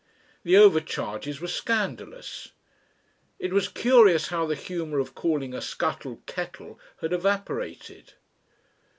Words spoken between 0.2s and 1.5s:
The overcharges were